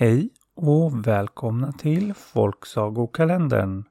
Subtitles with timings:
[0.00, 3.84] Hej och välkomna till Folksagokalendern.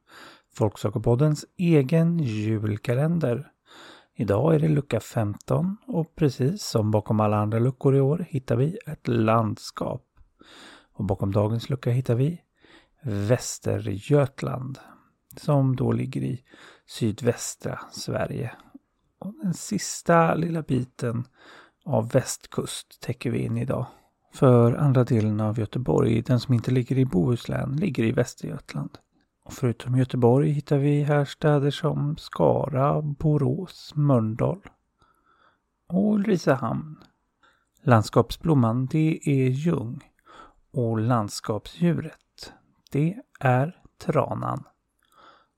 [0.53, 3.51] Folksagopoddens egen julkalender.
[4.15, 8.55] Idag är det lucka 15 och precis som bakom alla andra luckor i år hittar
[8.55, 10.05] vi ett landskap.
[10.93, 12.41] Och bakom dagens lucka hittar vi
[13.03, 14.79] Västergötland.
[15.37, 16.43] Som då ligger i
[16.85, 18.51] sydvästra Sverige.
[19.19, 21.23] Och den sista lilla biten
[21.85, 23.85] av västkust täcker vi in idag.
[24.33, 28.97] För andra delen av Göteborg, den som inte ligger i Bohuslän, ligger i Västergötland.
[29.45, 34.61] Och förutom Göteborg hittar vi här städer som Skara, Borås, Mölndal
[35.87, 37.03] och Ulricehamn.
[37.81, 40.01] Landskapsblomman det är ljung
[40.71, 42.53] och landskapsdjuret
[42.91, 44.63] det är tranan.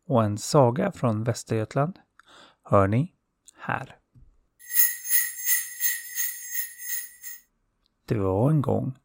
[0.07, 1.99] Och en saga från Västergötland
[2.63, 3.13] hör ni
[3.57, 3.98] här.
[8.09, 8.97] Det var en gång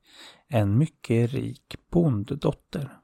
[0.48, 2.98] en mycket rik bonddotter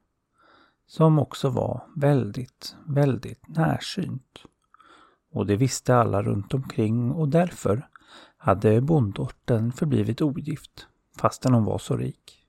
[0.86, 4.44] som också var väldigt, väldigt närsynt.
[5.32, 7.88] Och det visste alla runt omkring och därför
[8.36, 12.46] hade bonddottern förblivit ogift fastän hon var så rik.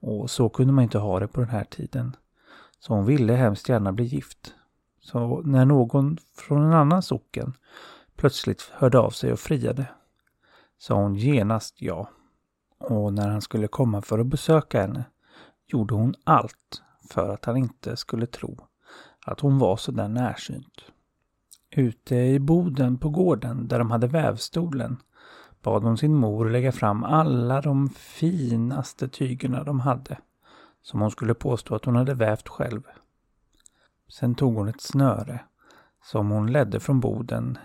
[0.00, 2.16] Och så kunde man inte ha det på den här tiden.
[2.80, 4.54] Så hon ville hemskt gärna bli gift.
[5.00, 7.54] Så när någon från en annan socken
[8.16, 9.86] plötsligt hörde av sig och friade
[10.78, 12.08] sa hon genast ja.
[12.78, 15.04] Och när han skulle komma för att besöka henne
[15.66, 18.58] gjorde hon allt för att han inte skulle tro
[19.26, 20.84] att hon var så där närsynt.
[21.70, 24.96] Ute i boden på gården där de hade vävstolen
[25.62, 30.18] bad hon sin mor lägga fram alla de finaste tygerna de hade
[30.82, 32.82] som hon skulle påstå att hon hade vävt själv.
[34.08, 35.40] Sen tog hon ett snöre
[36.04, 37.58] som hon ledde från boden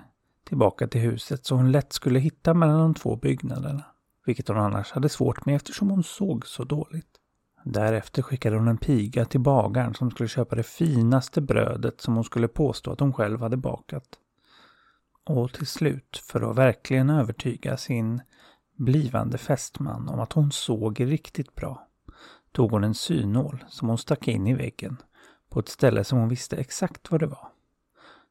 [0.43, 3.83] tillbaka till huset så hon lätt skulle hitta mellan de två byggnaderna.
[4.25, 7.19] Vilket hon annars hade svårt med eftersom hon såg så dåligt.
[7.63, 12.23] Därefter skickade hon en piga till bagaren som skulle köpa det finaste brödet som hon
[12.23, 14.19] skulle påstå att hon själv hade bakat.
[15.25, 18.21] Och till slut, för att verkligen övertyga sin
[18.77, 21.87] blivande fästman om att hon såg riktigt bra,
[22.51, 24.97] tog hon en synål som hon stack in i väggen
[25.49, 27.47] på ett ställe som hon visste exakt var det var.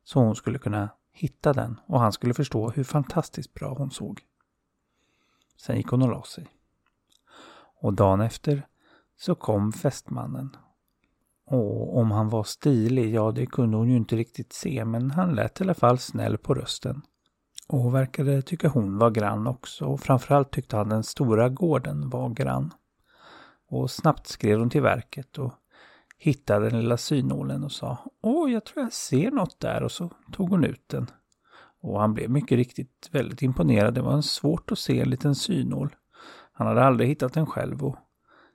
[0.05, 4.21] Så hon skulle kunna hitta den och han skulle förstå hur fantastiskt bra hon såg.
[5.63, 6.47] Sen gick hon och la sig.
[7.81, 8.67] Och dagen efter
[9.19, 10.57] så kom fästmannen.
[11.47, 15.35] Och om han var stilig, ja det kunde hon ju inte riktigt se, men han
[15.35, 17.03] lät i alla fall snäll på rösten.
[17.69, 22.31] Och verkade tycka hon var grann också, och framförallt tyckte han den stora gården var
[22.31, 22.75] grann.
[23.69, 25.55] Och snabbt skrev hon till verket och
[26.19, 30.11] hittade den lilla synålen och sa Åh, jag tror jag ser något där och så
[30.33, 31.07] tog hon ut den.
[31.83, 33.95] Och han blev mycket riktigt väldigt imponerad.
[33.95, 35.97] Det var svårt att se en liten synål.
[36.53, 37.97] Han hade aldrig hittat den själv och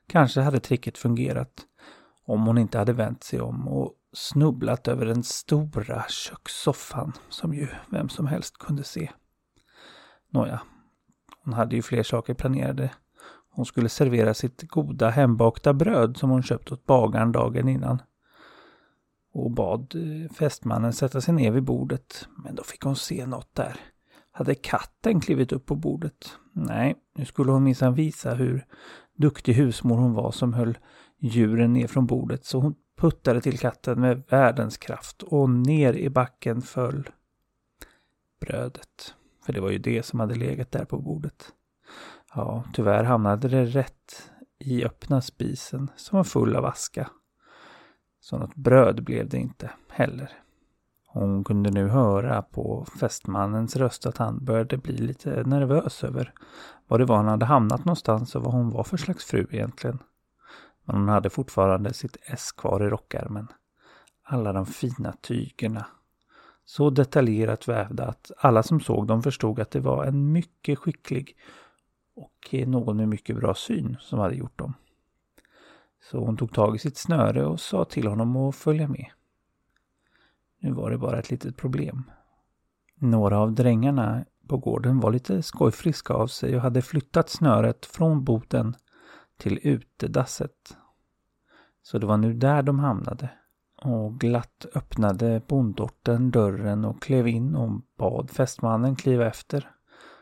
[0.07, 1.65] kanske hade tricket fungerat
[2.25, 7.67] om hon inte hade vänt sig om och snubblat över den stora kökssoffan som ju
[7.89, 9.09] vem som helst kunde se.
[10.29, 10.61] Nåja,
[11.43, 12.91] hon hade ju fler saker planerade.
[13.49, 18.01] Hon skulle servera sitt goda hembakta bröd som hon köpt åt bagaren dagen innan
[19.37, 22.27] och bad eh, fästmannen sätta sig ner vid bordet.
[22.43, 23.79] Men då fick hon se något där.
[24.31, 26.31] Hade katten klivit upp på bordet?
[26.53, 28.65] Nej, nu skulle hon minsann visa hur
[29.17, 30.77] duktig husmor hon var som höll
[31.19, 32.45] djuren ner från bordet.
[32.45, 37.09] Så hon puttade till katten med världens kraft och ner i backen föll
[38.39, 39.15] brödet.
[39.45, 41.53] För det var ju det som hade legat där på bordet.
[42.33, 47.09] Ja, tyvärr hamnade det rätt i öppna spisen som var full av aska.
[48.29, 50.31] Så något bröd blev det inte heller.
[51.07, 56.33] Hon kunde nu höra på fästmannens röst att han började bli lite nervös över
[56.87, 59.99] var det var han hade hamnat någonstans och vad hon var för slags fru egentligen.
[60.85, 63.47] Men hon hade fortfarande sitt S kvar i rockärmen.
[64.23, 65.85] Alla de fina tygerna.
[66.65, 71.35] Så detaljerat vävda att alla som såg dem förstod att det var en mycket skicklig
[72.15, 74.73] och någon med mycket bra syn som hade gjort dem.
[76.03, 79.05] Så hon tog tag i sitt snöre och sa till honom att följa med.
[80.59, 82.11] Nu var det bara ett litet problem.
[82.95, 88.23] Några av drängarna på gården var lite skojfriska av sig och hade flyttat snöret från
[88.23, 88.75] boten
[89.37, 90.77] till utedasset.
[91.81, 93.29] Så det var nu där de hamnade.
[93.81, 99.71] Och glatt öppnade bondorten dörren och klev in och bad fästmannen kliva efter.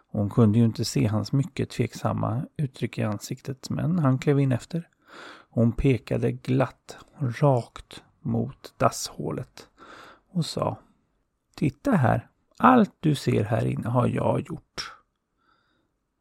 [0.08, 4.52] Hon kunde ju inte se hans mycket tveksamma uttryck i ansiktet, men han klev in
[4.52, 4.90] efter.
[5.50, 9.68] Hon pekade glatt rakt mot dasshålet
[10.32, 10.78] och sa
[11.56, 14.94] Titta här, allt du ser här inne har jag gjort.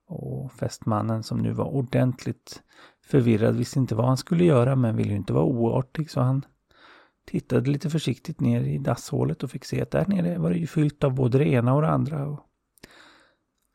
[0.06, 2.62] Och fästmannen som nu var ordentligt
[3.06, 6.44] förvirrad visste inte vad han skulle göra men ville ju inte vara oartig så han
[7.26, 10.67] tittade lite försiktigt ner i dasshålet och fick se att där nere var det ju
[10.67, 12.26] fyllt av både det ena och det andra.
[12.26, 12.40] Och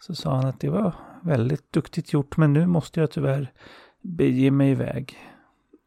[0.01, 3.53] så sa han att det var väldigt duktigt gjort men nu måste jag tyvärr
[4.01, 5.17] bege mig iväg.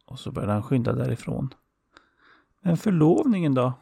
[0.06, 1.55] Och så började han skynda därifrån.
[2.61, 3.73] Men förlovningen då?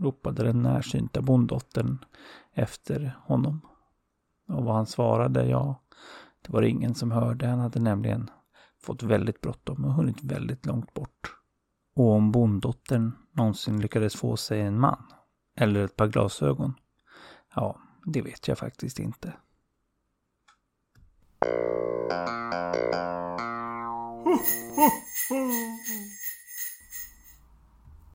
[0.00, 2.04] ropade den närsynta bonddottern
[2.52, 3.60] efter honom.
[4.48, 5.80] Och vad han svarade, ja,
[6.42, 7.46] det var det ingen som hörde.
[7.46, 8.30] Han hade nämligen
[8.82, 11.36] fått väldigt bråttom och hunnit väldigt långt bort.
[11.94, 15.12] Och om bonddottern någonsin lyckades få sig en man,
[15.56, 16.74] eller ett par glasögon,
[17.54, 19.32] ja, det vet jag faktiskt inte.
[24.30, 26.19] はっはあ。